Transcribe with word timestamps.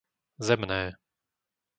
Zemné 0.47 0.81